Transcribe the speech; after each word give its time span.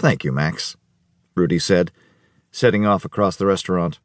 Thank 0.00 0.24
you, 0.24 0.32
Max, 0.32 0.78
Rudi 1.34 1.58
said, 1.58 1.92
setting 2.50 2.86
off 2.86 3.04
across 3.04 3.36
the 3.36 3.44
restaurant. 3.44 4.00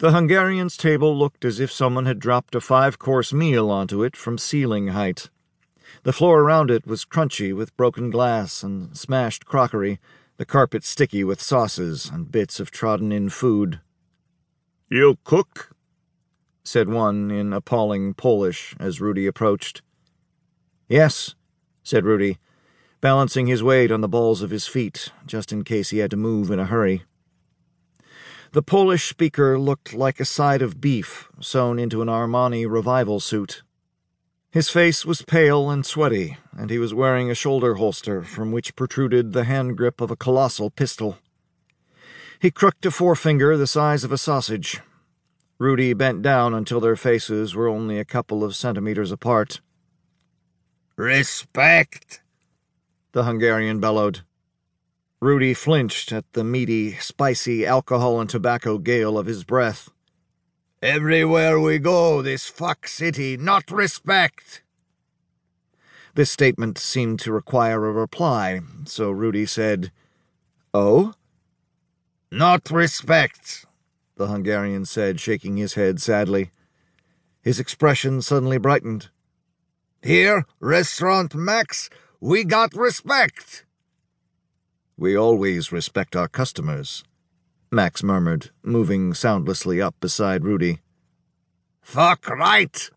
The 0.00 0.12
Hungarian's 0.12 0.76
table 0.76 1.16
looked 1.16 1.46
as 1.46 1.60
if 1.60 1.72
someone 1.72 2.04
had 2.04 2.18
dropped 2.18 2.54
a 2.54 2.60
five 2.60 2.98
course 2.98 3.32
meal 3.32 3.70
onto 3.70 4.02
it 4.02 4.14
from 4.14 4.36
ceiling 4.36 4.88
height. 4.88 5.30
The 6.02 6.12
floor 6.12 6.42
around 6.42 6.70
it 6.70 6.86
was 6.86 7.06
crunchy 7.06 7.54
with 7.54 7.74
broken 7.78 8.10
glass 8.10 8.62
and 8.62 8.94
smashed 8.94 9.46
crockery, 9.46 9.98
the 10.36 10.44
carpet 10.44 10.84
sticky 10.84 11.24
with 11.24 11.40
sauces 11.40 12.10
and 12.12 12.30
bits 12.30 12.60
of 12.60 12.70
trodden 12.70 13.12
in 13.12 13.30
food. 13.30 13.80
You 14.90 15.16
cook? 15.24 15.70
said 16.62 16.90
one 16.90 17.30
in 17.30 17.54
appalling 17.54 18.12
Polish 18.12 18.76
as 18.78 19.00
Rudi 19.00 19.26
approached. 19.26 19.80
Yes, 20.86 21.34
said 21.82 22.04
Rudi, 22.04 22.36
balancing 23.00 23.46
his 23.46 23.62
weight 23.62 23.90
on 23.90 24.00
the 24.00 24.08
balls 24.08 24.42
of 24.42 24.50
his 24.50 24.66
feet, 24.66 25.10
just 25.26 25.52
in 25.52 25.64
case 25.64 25.90
he 25.90 25.98
had 25.98 26.10
to 26.10 26.16
move 26.16 26.50
in 26.50 26.58
a 26.58 26.66
hurry. 26.66 27.02
The 28.52 28.62
Polish 28.62 29.08
speaker 29.08 29.58
looked 29.58 29.92
like 29.92 30.18
a 30.18 30.24
side 30.24 30.62
of 30.62 30.80
beef 30.80 31.28
sewn 31.40 31.78
into 31.78 32.00
an 32.00 32.08
Armani 32.08 32.66
revival 32.68 33.20
suit. 33.20 33.62
His 34.50 34.70
face 34.70 35.04
was 35.04 35.20
pale 35.20 35.68
and 35.68 35.84
sweaty, 35.84 36.38
and 36.56 36.70
he 36.70 36.78
was 36.78 36.94
wearing 36.94 37.30
a 37.30 37.34
shoulder 37.34 37.74
holster 37.74 38.22
from 38.22 38.52
which 38.52 38.74
protruded 38.74 39.32
the 39.32 39.44
hand 39.44 39.76
grip 39.76 40.00
of 40.00 40.10
a 40.10 40.16
colossal 40.16 40.70
pistol. 40.70 41.18
He 42.40 42.50
crooked 42.50 42.86
a 42.86 42.90
forefinger 42.90 43.56
the 43.56 43.66
size 43.66 44.04
of 44.04 44.12
a 44.12 44.18
sausage. 44.18 44.80
Rudi 45.58 45.92
bent 45.92 46.22
down 46.22 46.54
until 46.54 46.80
their 46.80 46.96
faces 46.96 47.54
were 47.54 47.68
only 47.68 47.98
a 47.98 48.04
couple 48.04 48.44
of 48.44 48.56
centimeters 48.56 49.10
apart. 49.10 49.60
Respect! 50.96 52.22
The 53.12 53.24
Hungarian 53.24 53.80
bellowed. 53.80 54.20
Rudi 55.20 55.54
flinched 55.54 56.12
at 56.12 56.30
the 56.34 56.44
meaty, 56.44 56.92
spicy 56.94 57.64
alcohol 57.64 58.20
and 58.20 58.28
tobacco 58.28 58.78
gale 58.78 59.18
of 59.18 59.26
his 59.26 59.44
breath. 59.44 59.88
Everywhere 60.82 61.58
we 61.58 61.78
go, 61.78 62.20
this 62.20 62.48
fuck 62.48 62.86
city, 62.86 63.36
not 63.36 63.70
respect. 63.70 64.62
This 66.14 66.30
statement 66.30 66.78
seemed 66.78 67.18
to 67.20 67.32
require 67.32 67.86
a 67.86 67.92
reply, 67.92 68.60
so 68.84 69.10
Rudi 69.10 69.46
said, 69.46 69.90
Oh? 70.74 71.14
Not 72.30 72.70
respect, 72.70 73.64
the 74.16 74.26
Hungarian 74.26 74.84
said, 74.84 75.20
shaking 75.20 75.56
his 75.56 75.74
head 75.74 76.00
sadly. 76.00 76.50
His 77.42 77.58
expression 77.60 78.20
suddenly 78.22 78.58
brightened. 78.58 79.08
Here, 80.02 80.46
Restaurant 80.60 81.34
Max, 81.34 81.88
we 82.20 82.44
got 82.44 82.74
respect. 82.74 83.64
We 84.96 85.16
always 85.16 85.72
respect 85.72 86.16
our 86.16 86.28
customers, 86.28 87.04
Max 87.70 88.02
murmured, 88.02 88.50
moving 88.62 89.12
soundlessly 89.12 89.82
up 89.82 89.94
beside 90.00 90.44
Rudi. 90.44 90.80
Fuck 91.82 92.28
right, 92.28 92.90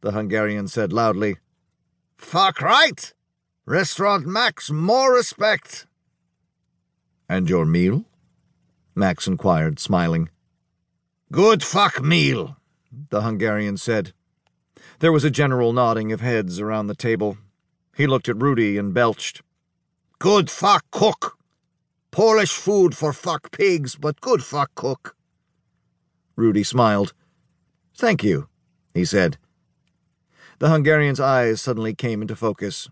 the 0.00 0.12
Hungarian 0.12 0.68
said 0.68 0.92
loudly. 0.92 1.36
Fuck 2.16 2.60
right! 2.60 3.12
Restaurant 3.66 4.26
Max, 4.26 4.70
more 4.70 5.12
respect. 5.12 5.86
And 7.28 7.50
your 7.50 7.66
meal? 7.66 8.04
Max 8.94 9.26
inquired, 9.26 9.78
smiling. 9.78 10.30
Good 11.30 11.62
fuck 11.62 12.00
meal, 12.00 12.56
the 13.10 13.22
Hungarian 13.22 13.76
said. 13.76 14.12
There 15.00 15.12
was 15.12 15.24
a 15.24 15.30
general 15.30 15.72
nodding 15.72 16.12
of 16.12 16.20
heads 16.20 16.60
around 16.60 16.86
the 16.86 16.94
table. 16.94 17.36
He 17.96 18.06
looked 18.06 18.28
at 18.28 18.36
Rudi 18.36 18.76
and 18.76 18.92
belched. 18.92 19.40
Good 20.18 20.50
fuck 20.50 20.84
cook. 20.90 21.38
Polish 22.10 22.52
food 22.52 22.94
for 22.94 23.14
fuck 23.14 23.50
pigs, 23.50 23.96
but 23.96 24.20
good 24.20 24.44
fuck 24.44 24.74
cook. 24.74 25.16
Rudi 26.36 26.62
smiled. 26.62 27.14
Thank 27.96 28.22
you, 28.22 28.48
he 28.92 29.06
said. 29.06 29.38
The 30.58 30.68
Hungarian's 30.68 31.20
eyes 31.20 31.62
suddenly 31.62 31.94
came 31.94 32.20
into 32.20 32.36
focus. 32.36 32.90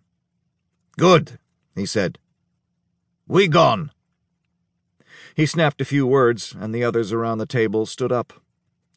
Good, 0.96 1.38
he 1.74 1.84
said. 1.84 2.18
We 3.28 3.46
gone. 3.46 3.90
He 5.34 5.44
snapped 5.44 5.82
a 5.82 5.86
few 5.86 6.06
words, 6.06 6.54
and 6.58 6.74
the 6.74 6.84
others 6.84 7.12
around 7.12 7.38
the 7.38 7.46
table 7.46 7.84
stood 7.84 8.12
up, 8.12 8.32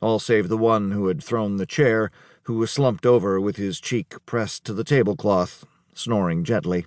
all 0.02 0.20
save 0.20 0.48
the 0.48 0.58
one 0.58 0.92
who 0.92 1.08
had 1.08 1.22
thrown 1.22 1.58
the 1.58 1.66
chair, 1.66 2.12
who 2.44 2.58
was 2.58 2.72
slumped 2.72 3.06
over 3.06 3.42
with 3.42 3.58
his 3.58 3.82
cheek 3.82 4.16
pressed 4.26 4.64
to 4.66 4.74
the 4.74 4.86
tablecloth, 4.86 5.66
snoring 5.98 6.44
gently. 6.44 6.86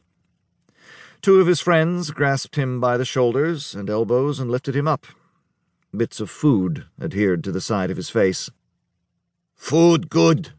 Two 1.23 1.41
of 1.41 1.47
his 1.47 1.61
friends 1.61 2.11
grasped 2.11 2.57
him 2.57 2.81
by 2.81 2.97
the 2.97 3.05
shoulders 3.05 3.75
and 3.75 3.91
elbows 3.91 4.41
and 4.41 4.51
lifted 4.51 4.75
him 4.75 4.89
up. 4.89 5.07
Bits 5.95 6.21
of 6.21 6.31
food 6.31 6.87
adhered 7.01 7.45
to 7.45 7.53
the 7.53 7.61
side 7.61 7.91
of 7.91 7.97
his 7.97 8.09
face. 8.09 8.49
Food 9.55 10.09
good, 10.09 10.53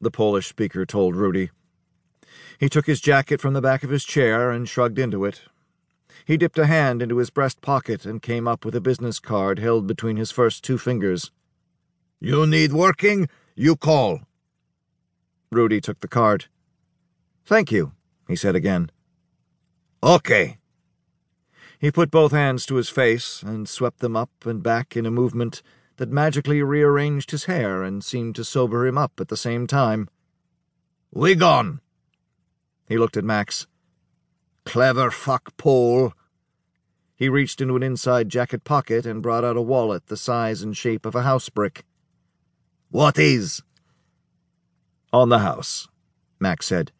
the 0.00 0.10
Polish 0.10 0.46
speaker 0.46 0.86
told 0.86 1.16
Rudi. 1.16 1.50
He 2.58 2.68
took 2.68 2.86
his 2.86 3.00
jacket 3.00 3.40
from 3.40 3.54
the 3.54 3.60
back 3.60 3.82
of 3.82 3.90
his 3.90 4.04
chair 4.04 4.50
and 4.50 4.68
shrugged 4.68 4.98
into 4.98 5.24
it. 5.24 5.42
He 6.24 6.36
dipped 6.36 6.58
a 6.58 6.66
hand 6.66 7.02
into 7.02 7.16
his 7.16 7.30
breast 7.30 7.60
pocket 7.60 8.06
and 8.06 8.22
came 8.22 8.46
up 8.46 8.64
with 8.64 8.76
a 8.76 8.80
business 8.80 9.18
card 9.18 9.58
held 9.58 9.86
between 9.86 10.16
his 10.16 10.30
first 10.30 10.62
two 10.62 10.78
fingers. 10.78 11.32
You 12.20 12.46
need 12.46 12.72
working? 12.72 13.28
You 13.56 13.74
call. 13.74 14.20
Rudi 15.50 15.80
took 15.80 16.00
the 16.00 16.08
card. 16.08 16.46
Thank 17.44 17.72
you, 17.72 17.92
he 18.28 18.36
said 18.36 18.54
again. 18.54 18.90
Okay. 20.02 20.56
He 21.78 21.90
put 21.90 22.10
both 22.10 22.32
hands 22.32 22.64
to 22.66 22.76
his 22.76 22.88
face 22.88 23.42
and 23.42 23.68
swept 23.68 23.98
them 23.98 24.16
up 24.16 24.30
and 24.44 24.62
back 24.62 24.96
in 24.96 25.06
a 25.06 25.10
movement 25.10 25.62
that 25.96 26.10
magically 26.10 26.62
rearranged 26.62 27.30
his 27.30 27.44
hair 27.44 27.82
and 27.82 28.04
seemed 28.04 28.34
to 28.36 28.44
sober 28.44 28.86
him 28.86 28.96
up 28.96 29.12
at 29.18 29.28
the 29.28 29.36
same 29.36 29.66
time. 29.66 30.08
We 31.12 31.34
gone. 31.34 31.80
He 32.88 32.98
looked 32.98 33.16
at 33.16 33.24
Max. 33.24 33.66
Clever 34.64 35.10
fuck 35.10 35.56
Paul. 35.56 36.12
He 37.16 37.28
reached 37.28 37.60
into 37.60 37.76
an 37.76 37.82
inside 37.82 38.28
jacket 38.28 38.64
pocket 38.64 39.04
and 39.04 39.22
brought 39.22 39.44
out 39.44 39.56
a 39.56 39.62
wallet 39.62 40.06
the 40.06 40.16
size 40.16 40.62
and 40.62 40.76
shape 40.76 41.04
of 41.04 41.14
a 41.14 41.22
house 41.22 41.48
brick. 41.48 41.84
What 42.90 43.18
is? 43.18 43.62
On 45.12 45.28
the 45.28 45.40
house, 45.40 45.88
Max 46.40 46.66
said. 46.66 46.92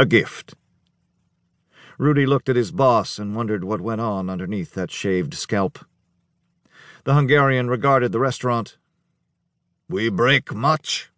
A 0.00 0.06
gift. 0.06 0.54
Rudi 1.98 2.24
looked 2.24 2.48
at 2.48 2.56
his 2.56 2.72
boss 2.72 3.18
and 3.18 3.36
wondered 3.36 3.64
what 3.64 3.82
went 3.82 4.00
on 4.00 4.30
underneath 4.30 4.72
that 4.72 4.90
shaved 4.90 5.34
scalp. 5.34 5.78
The 7.04 7.12
Hungarian 7.12 7.68
regarded 7.68 8.10
the 8.10 8.18
restaurant. 8.18 8.78
We 9.90 10.08
break 10.08 10.54
much? 10.54 11.10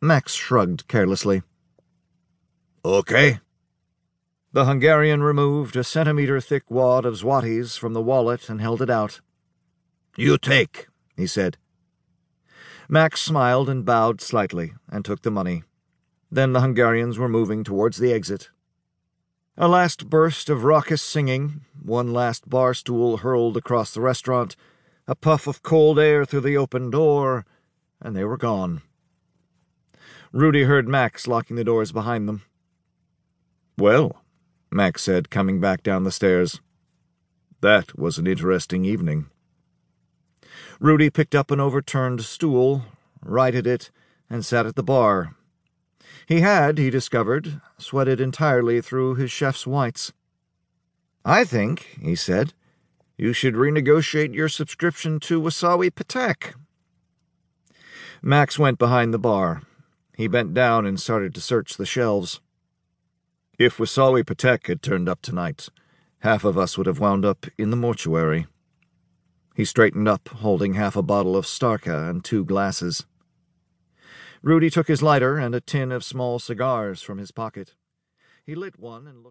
Max 0.00 0.34
shrugged 0.34 0.88
carelessly. 0.88 1.42
Okay. 2.84 3.38
The 4.52 4.64
Hungarian 4.64 5.22
removed 5.22 5.76
a 5.76 5.84
centimeter 5.84 6.40
thick 6.40 6.68
wad 6.68 7.06
of 7.06 7.14
zlotys 7.14 7.78
from 7.78 7.92
the 7.92 8.02
wallet 8.02 8.48
and 8.48 8.60
held 8.60 8.82
it 8.82 8.90
out. 8.90 9.20
You 10.16 10.36
take, 10.36 10.88
he 11.16 11.28
said. 11.28 11.58
Max 12.88 13.22
smiled 13.22 13.68
and 13.68 13.84
bowed 13.84 14.20
slightly 14.20 14.72
and 14.90 15.04
took 15.04 15.22
the 15.22 15.30
money. 15.30 15.62
Then 16.32 16.54
the 16.54 16.62
Hungarians 16.62 17.18
were 17.18 17.28
moving 17.28 17.62
towards 17.62 17.98
the 17.98 18.10
exit. 18.10 18.48
A 19.58 19.68
last 19.68 20.08
burst 20.08 20.48
of 20.48 20.64
raucous 20.64 21.02
singing, 21.02 21.60
one 21.82 22.10
last 22.10 22.48
bar 22.48 22.72
stool 22.72 23.18
hurled 23.18 23.58
across 23.58 23.92
the 23.92 24.00
restaurant, 24.00 24.56
a 25.06 25.14
puff 25.14 25.46
of 25.46 25.62
cold 25.62 25.98
air 25.98 26.24
through 26.24 26.40
the 26.40 26.56
open 26.56 26.88
door, 26.88 27.44
and 28.00 28.16
they 28.16 28.24
were 28.24 28.38
gone. 28.38 28.80
Rudi 30.32 30.62
heard 30.62 30.88
Max 30.88 31.26
locking 31.26 31.56
the 31.56 31.64
doors 31.64 31.92
behind 31.92 32.26
them. 32.26 32.40
Well, 33.76 34.22
Max 34.70 35.02
said, 35.02 35.28
coming 35.28 35.60
back 35.60 35.82
down 35.82 36.04
the 36.04 36.10
stairs. 36.10 36.62
That 37.60 37.98
was 37.98 38.16
an 38.16 38.26
interesting 38.26 38.86
evening. 38.86 39.26
Rudi 40.80 41.10
picked 41.10 41.34
up 41.34 41.50
an 41.50 41.60
overturned 41.60 42.22
stool, 42.22 42.86
righted 43.22 43.66
it, 43.66 43.90
and 44.30 44.46
sat 44.46 44.64
at 44.64 44.76
the 44.76 44.82
bar, 44.82 45.36
he 46.32 46.40
had, 46.40 46.78
he 46.78 46.88
discovered, 46.88 47.60
sweated 47.76 48.18
entirely 48.18 48.80
through 48.80 49.16
his 49.16 49.30
chef's 49.30 49.66
whites. 49.66 50.14
I 51.26 51.44
think, 51.44 51.98
he 52.00 52.16
said, 52.16 52.54
you 53.18 53.34
should 53.34 53.54
renegotiate 53.54 54.34
your 54.34 54.48
subscription 54.48 55.20
to 55.20 55.42
Wasawi 55.42 55.90
Patek. 55.90 56.54
Max 58.22 58.58
went 58.58 58.78
behind 58.78 59.12
the 59.12 59.18
bar. 59.18 59.60
He 60.16 60.26
bent 60.26 60.54
down 60.54 60.86
and 60.86 60.98
started 60.98 61.34
to 61.34 61.40
search 61.42 61.76
the 61.76 61.84
shelves. 61.84 62.40
If 63.58 63.76
Wasawi 63.76 64.24
Patek 64.24 64.68
had 64.68 64.80
turned 64.80 65.10
up 65.10 65.20
tonight, 65.20 65.68
half 66.20 66.44
of 66.44 66.56
us 66.56 66.78
would 66.78 66.86
have 66.86 66.98
wound 66.98 67.26
up 67.26 67.44
in 67.58 67.68
the 67.68 67.76
mortuary. 67.76 68.46
He 69.54 69.66
straightened 69.66 70.08
up, 70.08 70.28
holding 70.28 70.74
half 70.74 70.96
a 70.96 71.02
bottle 71.02 71.36
of 71.36 71.44
Starka 71.44 72.08
and 72.08 72.24
two 72.24 72.42
glasses. 72.42 73.04
Rudi 74.44 74.70
took 74.70 74.88
his 74.88 75.02
lighter 75.02 75.38
and 75.38 75.54
a 75.54 75.60
tin 75.60 75.92
of 75.92 76.02
small 76.02 76.40
cigars 76.40 77.00
from 77.00 77.18
his 77.18 77.30
pocket. 77.30 77.74
He 78.44 78.56
lit 78.56 78.76
one 78.76 79.06
and 79.06 79.22
looked. 79.22 79.30